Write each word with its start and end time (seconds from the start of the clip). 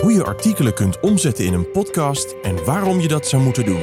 Hoe 0.00 0.12
je 0.12 0.24
artikelen 0.24 0.74
kunt 0.74 1.00
omzetten 1.00 1.44
in 1.44 1.52
een 1.52 1.70
podcast 1.70 2.34
en 2.42 2.64
waarom 2.64 3.00
je 3.00 3.08
dat 3.08 3.26
zou 3.26 3.42
moeten 3.42 3.64
doen. 3.64 3.82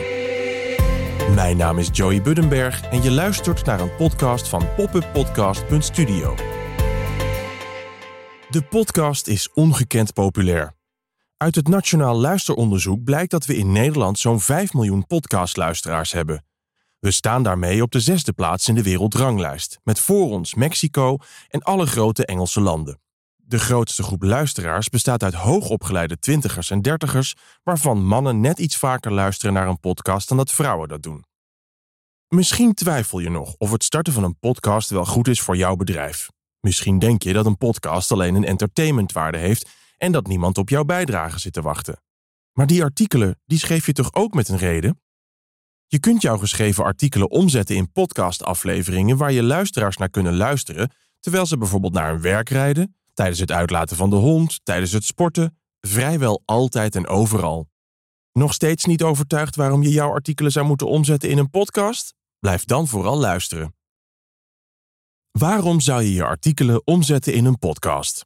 Mijn 1.36 1.58
naam 1.58 1.78
is 1.78 1.90
Joey 1.92 2.22
Buddenberg 2.22 2.82
en 2.82 3.04
je 3.04 3.12
luistert 3.12 3.66
naar 3.66 3.80
een 3.80 3.96
podcast 3.96 4.48
van 4.48 4.68
popuppodcast.studio. 4.76 6.36
De 8.50 8.62
podcast 8.70 9.28
is 9.28 9.54
ongekend 9.54 10.14
populair. 10.14 10.74
Uit 11.38 11.56
het 11.56 11.68
Nationaal 11.68 12.16
Luisteronderzoek 12.16 13.04
blijkt 13.04 13.32
dat 13.32 13.46
we 13.46 13.58
in 13.58 13.72
Nederland 13.72 14.20
zo'n 14.20 14.40
5 14.40 14.74
miljoen 14.74 15.06
podcastluisteraars 15.08 16.12
hebben. 16.12 16.46
We 17.00 17.12
staan 17.12 17.44
daarmee 17.44 17.82
op 17.82 17.92
de 17.92 18.00
zesde 18.00 18.34
plaats 18.34 18.68
in 18.68 18.76
de 18.76 18.84
wereldranglijst, 18.84 19.80
met 19.84 20.00
voor 20.00 20.30
ons 20.30 20.54
Mexico 20.54 21.18
en 21.50 21.62
alle 21.62 21.86
grote 21.86 22.26
Engelse 22.26 22.62
landen. 22.62 23.00
De 23.48 23.60
grootste 23.60 24.04
groep 24.04 24.24
luisteraars 24.24 24.90
bestaat 24.90 25.24
uit 25.24 25.34
hoogopgeleide 25.34 26.20
twintigers 26.20 26.70
en 26.70 26.82
dertigers, 26.82 27.36
waarvan 27.64 28.06
mannen 28.06 28.40
net 28.40 28.60
iets 28.60 28.78
vaker 28.78 29.12
luisteren 29.12 29.54
naar 29.54 29.68
een 29.68 29.80
podcast 29.80 30.28
dan 30.28 30.38
dat 30.38 30.52
vrouwen 30.52 30.88
dat 30.88 31.04
doen. 31.04 31.26
Misschien 32.28 32.74
twijfel 32.74 33.20
je 33.20 33.30
nog 33.30 33.56
of 33.58 33.72
het 33.72 33.84
starten 33.84 34.14
van 34.14 34.24
een 34.24 34.40
podcast 34.40 34.90
wel 34.90 35.06
goed 35.06 35.28
is 35.28 35.42
voor 35.42 35.58
jouw 35.58 35.76
bedrijf. 35.76 36.30
Misschien 36.60 37.00
denk 37.00 37.24
je 37.24 37.34
dat 37.34 37.46
een 37.46 37.58
podcast 37.58 38.12
alleen 38.12 38.36
een 38.36 38.46
entertainmentwaarde 38.46 39.38
heeft 39.38 39.70
en 39.98 40.12
dat 40.12 40.28
niemand 40.28 40.58
op 40.58 40.70
jouw 40.70 40.84
bijdrage 40.84 41.40
zit 41.40 41.54
te 41.54 41.62
wachten. 41.62 42.02
Maar 42.52 42.68
die 42.68 42.84
artikelen, 42.84 43.40
die 43.46 43.60
schreef 43.60 43.86
je 43.86 43.94
toch 43.94 44.14
ook 44.14 44.34
met 44.34 44.50
een 44.50 44.58
reden? 44.58 45.02
Je 45.88 46.00
kunt 46.00 46.22
jouw 46.22 46.38
geschreven 46.38 46.84
artikelen 46.84 47.30
omzetten 47.30 47.76
in 47.76 47.92
podcastafleveringen 47.92 49.18
waar 49.18 49.32
je 49.32 49.44
luisteraars 49.44 49.98
naar 49.98 50.10
kunnen 50.10 50.36
luisteren 50.36 50.92
terwijl 51.20 51.46
ze 51.46 51.58
bijvoorbeeld 51.58 51.94
naar 51.94 52.12
hun 52.12 52.22
werk 52.22 52.50
rijden, 52.50 52.96
tijdens 53.16 53.40
het 53.40 53.52
uitlaten 53.52 53.98
van 53.98 54.10
de 54.10 54.16
hond, 54.16 54.60
tijdens 54.64 54.92
het 54.92 55.04
sporten, 55.04 55.60
vrijwel 55.80 56.42
altijd 56.46 56.96
en 56.96 57.08
overal. 57.08 57.70
Nog 58.32 58.54
steeds 58.54 58.86
niet 58.86 59.04
overtuigd 59.04 59.56
waarom 59.56 59.82
je 59.84 59.90
jouw 59.90 60.12
artikelen 60.12 60.52
zou 60.52 60.66
moeten 60.66 60.88
omzetten 60.88 61.30
in 61.30 61.38
een 61.38 61.50
podcast? 61.50 62.14
Blijf 62.40 62.66
dan 62.66 62.88
vooral 62.88 63.18
luisteren. 63.18 63.76
Waarom 65.32 65.80
zou 65.80 66.02
je 66.02 66.14
je 66.14 66.24
artikelen 66.24 66.88
omzetten 66.88 67.34
in 67.34 67.46
een 67.46 67.60
podcast? 67.60 68.26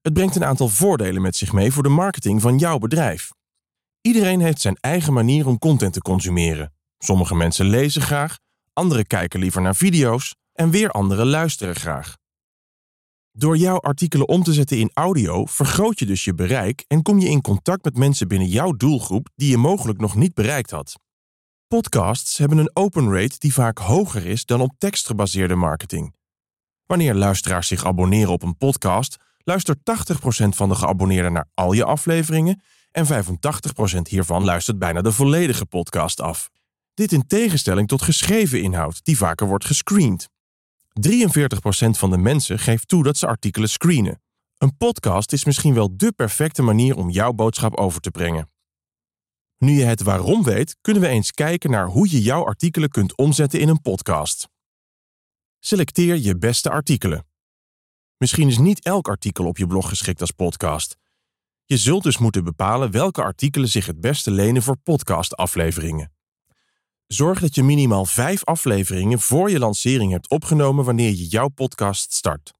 Het 0.00 0.12
brengt 0.12 0.36
een 0.36 0.44
aantal 0.44 0.68
voordelen 0.68 1.22
met 1.22 1.36
zich 1.36 1.52
mee 1.52 1.72
voor 1.72 1.82
de 1.82 1.88
marketing 1.88 2.40
van 2.40 2.58
jouw 2.58 2.78
bedrijf. 2.78 3.30
Iedereen 4.00 4.40
heeft 4.40 4.60
zijn 4.60 4.76
eigen 4.80 5.12
manier 5.12 5.46
om 5.46 5.58
content 5.58 5.92
te 5.92 6.00
consumeren. 6.00 6.74
Sommige 6.98 7.34
mensen 7.34 7.66
lezen 7.66 8.02
graag, 8.02 8.38
anderen 8.72 9.06
kijken 9.06 9.40
liever 9.40 9.62
naar 9.62 9.76
video's 9.76 10.34
en 10.52 10.70
weer 10.70 10.90
anderen 10.90 11.26
luisteren 11.26 11.74
graag. 11.74 12.16
Door 13.34 13.56
jouw 13.56 13.78
artikelen 13.78 14.28
om 14.28 14.42
te 14.42 14.52
zetten 14.52 14.78
in 14.78 14.90
audio 14.94 15.44
vergroot 15.46 15.98
je 15.98 16.06
dus 16.06 16.24
je 16.24 16.34
bereik 16.34 16.84
en 16.88 17.02
kom 17.02 17.18
je 17.18 17.28
in 17.28 17.40
contact 17.40 17.84
met 17.84 17.96
mensen 17.96 18.28
binnen 18.28 18.48
jouw 18.48 18.72
doelgroep 18.72 19.28
die 19.34 19.50
je 19.50 19.56
mogelijk 19.56 20.00
nog 20.00 20.14
niet 20.14 20.34
bereikt 20.34 20.70
had. 20.70 20.94
Podcasts 21.66 22.38
hebben 22.38 22.58
een 22.58 22.70
open 22.72 23.12
rate 23.12 23.38
die 23.38 23.52
vaak 23.52 23.78
hoger 23.78 24.26
is 24.26 24.44
dan 24.44 24.60
op 24.60 24.74
tekstgebaseerde 24.78 25.54
marketing. 25.54 26.14
Wanneer 26.86 27.14
luisteraars 27.14 27.68
zich 27.68 27.84
abonneren 27.84 28.32
op 28.32 28.42
een 28.42 28.56
podcast, 28.56 29.16
luistert 29.38 29.78
80% 29.78 29.82
van 30.48 30.68
de 30.68 30.74
geabonneerden 30.74 31.32
naar 31.32 31.48
al 31.54 31.72
je 31.72 31.84
afleveringen 31.84 32.62
en 32.90 33.06
85% 33.06 33.08
hiervan 34.02 34.44
luistert 34.44 34.78
bijna 34.78 35.00
de 35.00 35.12
volledige 35.12 35.66
podcast 35.66 36.20
af. 36.20 36.50
Dit 36.94 37.12
in 37.12 37.26
tegenstelling 37.26 37.88
tot 37.88 38.02
geschreven 38.02 38.62
inhoud, 38.62 39.04
die 39.04 39.16
vaker 39.16 39.46
wordt 39.46 39.64
gescreend. 39.64 40.28
43% 40.92 41.00
van 41.90 42.10
de 42.10 42.18
mensen 42.18 42.58
geeft 42.58 42.88
toe 42.88 43.02
dat 43.02 43.16
ze 43.16 43.26
artikelen 43.26 43.68
screenen. 43.68 44.22
Een 44.56 44.76
podcast 44.76 45.32
is 45.32 45.44
misschien 45.44 45.74
wel 45.74 45.96
dé 45.96 46.12
perfecte 46.12 46.62
manier 46.62 46.96
om 46.96 47.10
jouw 47.10 47.32
boodschap 47.32 47.76
over 47.76 48.00
te 48.00 48.10
brengen. 48.10 48.50
Nu 49.58 49.72
je 49.72 49.84
het 49.84 50.02
waarom 50.02 50.42
weet, 50.42 50.76
kunnen 50.80 51.02
we 51.02 51.08
eens 51.08 51.32
kijken 51.32 51.70
naar 51.70 51.86
hoe 51.86 52.10
je 52.10 52.22
jouw 52.22 52.44
artikelen 52.44 52.88
kunt 52.88 53.16
omzetten 53.16 53.60
in 53.60 53.68
een 53.68 53.80
podcast. 53.80 54.48
Selecteer 55.58 56.16
je 56.16 56.38
beste 56.38 56.70
artikelen. 56.70 57.26
Misschien 58.16 58.48
is 58.48 58.58
niet 58.58 58.84
elk 58.84 59.08
artikel 59.08 59.46
op 59.46 59.58
je 59.58 59.66
blog 59.66 59.88
geschikt 59.88 60.20
als 60.20 60.30
podcast. 60.30 60.96
Je 61.64 61.76
zult 61.76 62.02
dus 62.02 62.18
moeten 62.18 62.44
bepalen 62.44 62.90
welke 62.90 63.22
artikelen 63.22 63.68
zich 63.68 63.86
het 63.86 64.00
beste 64.00 64.30
lenen 64.30 64.62
voor 64.62 64.76
podcastafleveringen. 64.76 66.12
Zorg 67.12 67.40
dat 67.40 67.54
je 67.54 67.62
minimaal 67.62 68.04
vijf 68.04 68.44
afleveringen 68.44 69.20
voor 69.20 69.50
je 69.50 69.58
lancering 69.58 70.12
hebt 70.12 70.30
opgenomen 70.30 70.84
wanneer 70.84 71.10
je 71.10 71.26
jouw 71.26 71.48
podcast 71.48 72.12
start. 72.12 72.52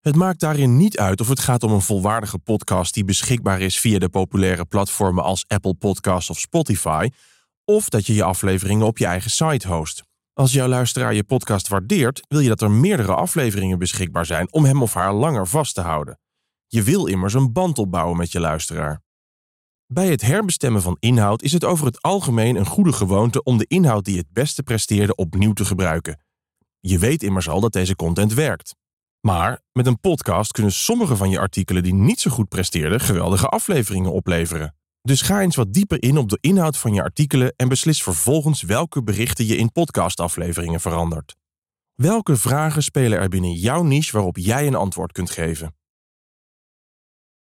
Het 0.00 0.16
maakt 0.16 0.40
daarin 0.40 0.76
niet 0.76 0.98
uit 0.98 1.20
of 1.20 1.28
het 1.28 1.40
gaat 1.40 1.62
om 1.62 1.72
een 1.72 1.80
volwaardige 1.80 2.38
podcast 2.38 2.94
die 2.94 3.04
beschikbaar 3.04 3.60
is 3.60 3.80
via 3.80 3.98
de 3.98 4.08
populaire 4.08 4.64
platformen 4.64 5.24
als 5.24 5.44
Apple 5.46 5.74
Podcasts 5.74 6.30
of 6.30 6.38
Spotify, 6.38 7.08
of 7.64 7.88
dat 7.88 8.06
je 8.06 8.14
je 8.14 8.22
afleveringen 8.22 8.86
op 8.86 8.98
je 8.98 9.06
eigen 9.06 9.30
site 9.30 9.68
host. 9.68 10.02
Als 10.32 10.52
jouw 10.52 10.68
luisteraar 10.68 11.14
je 11.14 11.24
podcast 11.24 11.68
waardeert, 11.68 12.20
wil 12.28 12.40
je 12.40 12.48
dat 12.48 12.60
er 12.60 12.70
meerdere 12.70 13.14
afleveringen 13.14 13.78
beschikbaar 13.78 14.26
zijn 14.26 14.52
om 14.52 14.64
hem 14.64 14.82
of 14.82 14.94
haar 14.94 15.14
langer 15.14 15.46
vast 15.46 15.74
te 15.74 15.80
houden. 15.80 16.18
Je 16.66 16.82
wil 16.82 17.06
immers 17.06 17.34
een 17.34 17.52
band 17.52 17.78
opbouwen 17.78 18.16
met 18.16 18.32
je 18.32 18.40
luisteraar. 18.40 19.02
Bij 19.92 20.08
het 20.08 20.22
herbestemmen 20.22 20.82
van 20.82 20.96
inhoud 21.00 21.42
is 21.42 21.52
het 21.52 21.64
over 21.64 21.86
het 21.86 22.02
algemeen 22.02 22.56
een 22.56 22.66
goede 22.66 22.92
gewoonte 22.92 23.42
om 23.42 23.58
de 23.58 23.66
inhoud 23.66 24.04
die 24.04 24.18
het 24.18 24.32
beste 24.32 24.62
presteerde 24.62 25.14
opnieuw 25.14 25.52
te 25.52 25.64
gebruiken. 25.64 26.22
Je 26.80 26.98
weet 26.98 27.22
immers 27.22 27.48
al 27.48 27.60
dat 27.60 27.72
deze 27.72 27.96
content 27.96 28.34
werkt. 28.34 28.74
Maar 29.20 29.60
met 29.72 29.86
een 29.86 30.00
podcast 30.00 30.52
kunnen 30.52 30.72
sommige 30.72 31.16
van 31.16 31.30
je 31.30 31.38
artikelen 31.38 31.82
die 31.82 31.94
niet 31.94 32.20
zo 32.20 32.30
goed 32.30 32.48
presteerden 32.48 33.00
geweldige 33.00 33.46
afleveringen 33.46 34.12
opleveren. 34.12 34.74
Dus 35.02 35.22
ga 35.22 35.40
eens 35.40 35.56
wat 35.56 35.72
dieper 35.72 36.02
in 36.02 36.18
op 36.18 36.28
de 36.28 36.38
inhoud 36.40 36.76
van 36.76 36.94
je 36.94 37.02
artikelen 37.02 37.54
en 37.56 37.68
beslis 37.68 38.02
vervolgens 38.02 38.62
welke 38.62 39.02
berichten 39.02 39.46
je 39.46 39.56
in 39.56 39.72
podcastafleveringen 39.72 40.80
verandert. 40.80 41.36
Welke 41.94 42.36
vragen 42.36 42.82
spelen 42.82 43.18
er 43.18 43.28
binnen 43.28 43.52
jouw 43.52 43.82
niche 43.82 44.12
waarop 44.12 44.36
jij 44.36 44.66
een 44.66 44.74
antwoord 44.74 45.12
kunt 45.12 45.30
geven? 45.30 45.74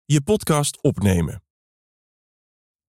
Je 0.05 0.23
podcast 0.23 0.83
opnemen. 0.83 1.43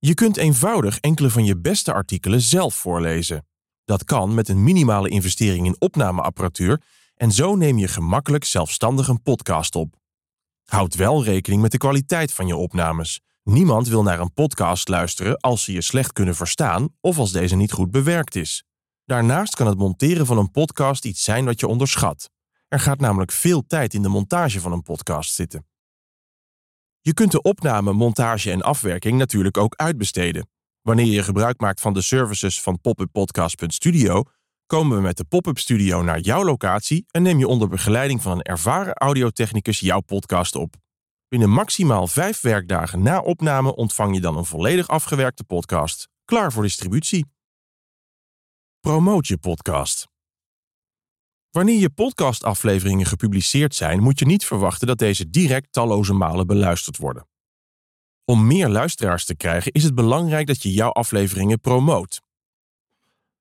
Je 0.05 0.13
kunt 0.13 0.37
eenvoudig 0.37 0.99
enkele 0.99 1.29
van 1.29 1.45
je 1.45 1.57
beste 1.57 1.93
artikelen 1.93 2.41
zelf 2.41 2.75
voorlezen. 2.75 3.47
Dat 3.85 4.03
kan 4.03 4.33
met 4.33 4.49
een 4.49 4.63
minimale 4.63 5.09
investering 5.09 5.65
in 5.65 5.75
opnameapparatuur 5.79 6.81
en 7.15 7.31
zo 7.31 7.55
neem 7.55 7.77
je 7.77 7.87
gemakkelijk 7.87 8.43
zelfstandig 8.43 9.07
een 9.07 9.21
podcast 9.21 9.75
op. 9.75 9.95
Houd 10.65 10.95
wel 10.95 11.23
rekening 11.23 11.61
met 11.61 11.71
de 11.71 11.77
kwaliteit 11.77 12.33
van 12.33 12.47
je 12.47 12.55
opnames. 12.55 13.21
Niemand 13.43 13.87
wil 13.87 14.03
naar 14.03 14.19
een 14.19 14.33
podcast 14.33 14.87
luisteren 14.87 15.37
als 15.37 15.63
ze 15.63 15.71
je 15.71 15.81
slecht 15.81 16.13
kunnen 16.13 16.35
verstaan 16.35 16.89
of 17.01 17.17
als 17.17 17.31
deze 17.31 17.55
niet 17.55 17.71
goed 17.71 17.91
bewerkt 17.91 18.35
is. 18.35 18.63
Daarnaast 19.05 19.55
kan 19.55 19.67
het 19.67 19.77
monteren 19.77 20.25
van 20.25 20.37
een 20.37 20.51
podcast 20.51 21.05
iets 21.05 21.23
zijn 21.23 21.45
wat 21.45 21.59
je 21.59 21.67
onderschat. 21.67 22.29
Er 22.67 22.79
gaat 22.79 22.99
namelijk 22.99 23.31
veel 23.31 23.65
tijd 23.67 23.93
in 23.93 24.01
de 24.01 24.09
montage 24.09 24.59
van 24.59 24.71
een 24.71 24.83
podcast 24.83 25.33
zitten. 25.33 25.65
Je 27.05 27.13
kunt 27.13 27.31
de 27.31 27.41
opname, 27.41 27.93
montage 27.93 28.51
en 28.51 28.61
afwerking 28.61 29.17
natuurlijk 29.17 29.57
ook 29.57 29.75
uitbesteden. 29.75 30.49
Wanneer 30.81 31.05
je 31.05 31.23
gebruik 31.23 31.59
maakt 31.59 31.81
van 31.81 31.93
de 31.93 32.01
services 32.01 32.61
van 32.61 32.81
popuppodcast.studio, 32.81 34.23
komen 34.65 34.97
we 34.97 35.03
met 35.03 35.17
de 35.17 35.23
pop-up 35.23 35.59
studio 35.59 36.01
naar 36.01 36.19
jouw 36.19 36.43
locatie 36.43 37.05
en 37.11 37.21
neem 37.21 37.39
je 37.39 37.47
onder 37.47 37.67
begeleiding 37.67 38.21
van 38.21 38.31
een 38.31 38.41
ervaren 38.41 38.93
audiotechnicus 38.93 39.79
jouw 39.79 39.99
podcast 39.99 40.55
op. 40.55 40.75
Binnen 41.27 41.49
maximaal 41.49 42.07
vijf 42.07 42.41
werkdagen 42.41 43.01
na 43.01 43.19
opname 43.19 43.75
ontvang 43.75 44.15
je 44.15 44.21
dan 44.21 44.37
een 44.37 44.45
volledig 44.45 44.87
afgewerkte 44.87 45.43
podcast, 45.43 46.09
klaar 46.25 46.51
voor 46.51 46.63
distributie. 46.63 47.25
Promote 48.79 49.33
je 49.33 49.39
podcast. 49.39 50.12
Wanneer 51.53 51.79
je 51.79 51.89
podcastafleveringen 51.89 53.05
gepubliceerd 53.05 53.75
zijn, 53.75 54.01
moet 54.01 54.19
je 54.19 54.25
niet 54.25 54.45
verwachten 54.45 54.87
dat 54.87 54.97
deze 54.97 55.29
direct 55.29 55.71
talloze 55.71 56.13
malen 56.13 56.47
beluisterd 56.47 56.97
worden. 56.97 57.27
Om 58.25 58.47
meer 58.47 58.69
luisteraars 58.69 59.25
te 59.25 59.35
krijgen 59.35 59.71
is 59.71 59.83
het 59.83 59.95
belangrijk 59.95 60.47
dat 60.47 60.63
je 60.63 60.73
jouw 60.73 60.89
afleveringen 60.89 61.59
promoot. 61.59 62.21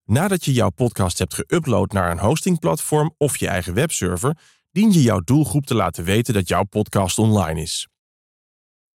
Nadat 0.05 0.45
je 0.45 0.53
jouw 0.53 0.71
podcast 0.71 1.19
hebt 1.19 1.35
geüpload 1.35 1.93
naar 1.93 2.11
een 2.11 2.19
hostingplatform 2.19 3.15
of 3.19 3.37
je 3.37 3.49
eigen 3.49 3.75
webserver, 3.75 4.39
dien 4.71 4.93
je 4.93 5.03
jouw 5.03 5.21
doelgroep 5.21 5.67
te 5.67 5.75
laten 5.75 6.05
weten 6.05 6.35
dat 6.35 6.49
jouw 6.49 6.65
podcast 6.65 7.19
online 7.19 7.61
is. 7.61 7.89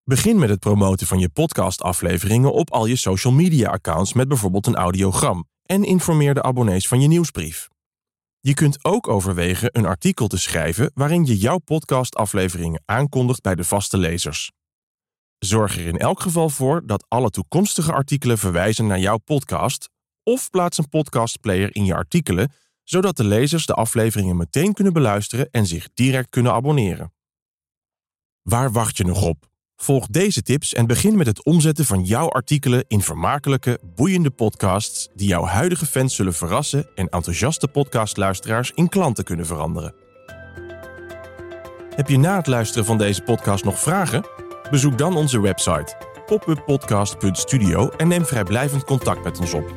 Begin 0.04 0.40
met 0.40 0.50
het 0.50 0.60
promoten 0.60 1.08
van 1.08 1.20
je 1.20 1.30
podcastafleveringen 1.30 2.54
op 2.54 2.72
al 2.72 2.86
je 2.86 2.96
social 2.96 3.34
media 3.34 3.70
accounts 3.70 4.14
met 4.14 4.28
bijvoorbeeld 4.28 4.68
een 4.68 4.76
audiogram 4.76 5.48
en 5.66 5.84
informeer 5.84 6.34
de 6.34 6.44
abonnees 6.44 6.88
van 6.88 7.02
je 7.02 7.08
nieuwsbrief. 7.08 7.68
Je 8.40 8.54
kunt 8.54 8.84
ook 8.84 9.08
overwegen 9.08 9.70
een 9.72 9.86
artikel 9.86 10.28
te 10.28 10.38
schrijven 10.38 10.92
waarin 10.94 11.26
je 11.26 11.38
jouw 11.38 11.58
podcastafleveringen 11.58 12.82
aankondigt 12.86 13.42
bij 13.42 13.56
de 13.56 13.64
vaste 13.64 13.98
lezers. 13.98 14.52
Zorg 15.38 15.78
er 15.78 15.86
in 15.86 15.98
elk 15.98 16.20
geval 16.20 16.50
voor 16.50 16.86
dat 16.86 17.06
alle 17.08 17.30
toekomstige 17.30 17.92
artikelen 17.94 18.38
verwijzen 18.38 18.88
naar 18.88 19.00
jouw 19.00 19.18
podcast 19.18 19.90
of 20.24 20.50
plaats 20.50 20.78
een 20.78 20.90
podcastplayer 20.90 21.76
in 21.76 21.86
je 21.86 21.94
artikelen, 21.94 22.52
zodat 22.84 23.18
de 23.18 23.24
lezers 23.24 23.66
de 23.66 23.74
afleveringen 23.74 24.38
meteen 24.38 24.74
kunnen 24.74 24.94
beluisteren 24.94 25.50
en 25.52 25.66
zich 25.66 25.90
direct 25.94 26.30
kunnen 26.30 26.54
abonneren. 26.54 27.14
Waar 28.42 28.72
wacht 28.72 28.98
je 28.98 29.04
nog 29.04 29.22
op? 29.22 29.50
Volg 29.78 30.08
deze 30.08 30.42
tips 30.42 30.74
en 30.74 30.88
begin 30.88 31.18
met 31.18 31.28
het 31.28 31.44
omzetten 31.44 31.86
van 31.86 32.04
jouw 32.04 32.30
artikelen 32.30 32.86
in 32.88 33.02
vermakelijke, 33.02 33.80
boeiende 33.96 34.30
podcasts 34.30 35.10
die 35.16 35.28
jouw 35.28 35.44
huidige 35.44 35.86
fans 35.86 36.16
zullen 36.16 36.34
verrassen 36.34 36.88
en 36.96 37.10
enthousiaste 37.10 37.68
podcastluisteraars 37.68 38.72
in 38.72 38.90
klanten 38.90 39.24
kunnen 39.24 39.46
veranderen. 39.46 39.94
Heb 41.96 42.10
je 42.10 42.18
na 42.18 42.36
het 42.36 42.48
luisteren 42.48 42.86
van 42.86 42.98
deze 42.98 43.22
podcast 43.22 43.64
nog 43.64 43.80
vragen? 43.80 44.26
Bezoek 44.72 44.98
dan 44.98 45.16
onze 45.16 45.42
website 45.42 45.96
popuppodcast.studio 46.26 47.90
en 47.90 48.08
neem 48.08 48.26
vrijblijvend 48.26 48.84
contact 48.84 49.24
met 49.24 49.40
ons 49.40 49.54
op. 49.54 49.76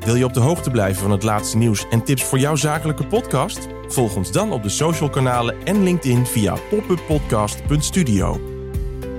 Wil 0.00 0.14
je 0.14 0.24
op 0.24 0.34
de 0.34 0.40
hoogte 0.40 0.70
blijven 0.70 1.02
van 1.02 1.10
het 1.10 1.22
laatste 1.22 1.56
nieuws 1.56 1.88
en 1.90 2.04
tips 2.04 2.24
voor 2.24 2.38
jouw 2.38 2.56
zakelijke 2.56 3.06
podcast? 3.06 3.68
Volg 3.88 4.16
ons 4.16 4.32
dan 4.32 4.52
op 4.52 4.62
de 4.62 4.68
social 4.68 5.10
kanalen 5.10 5.66
en 5.66 5.82
LinkedIn 5.82 6.26
via 6.26 6.56
popuppodcast.studio. 6.70 8.53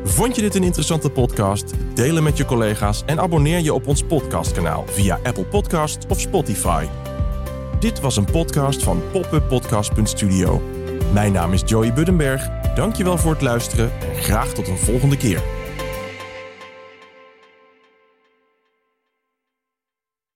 Vond 0.07 0.35
je 0.35 0.41
dit 0.41 0.55
een 0.55 0.63
interessante 0.63 1.09
podcast? 1.09 1.73
Deel 1.93 2.15
hem 2.15 2.23
met 2.23 2.37
je 2.37 2.45
collega's 2.45 3.03
en 3.05 3.19
abonneer 3.19 3.59
je 3.59 3.73
op 3.73 3.87
ons 3.87 4.03
podcastkanaal 4.03 4.83
via 4.87 5.19
Apple 5.23 5.45
Podcasts 5.45 6.05
of 6.07 6.19
Spotify. 6.19 6.85
Dit 7.79 7.99
was 7.99 8.17
een 8.17 8.25
podcast 8.25 8.83
van 8.83 9.01
popuppodcast.studio. 9.11 10.61
Mijn 11.13 11.31
naam 11.31 11.53
is 11.53 11.61
Joey 11.65 11.93
Buddenberg. 11.93 12.47
Dankjewel 12.75 13.17
voor 13.17 13.31
het 13.31 13.41
luisteren 13.41 13.91
en 13.99 14.23
graag 14.23 14.53
tot 14.53 14.67
een 14.67 14.77
volgende 14.77 15.17
keer. 15.17 15.41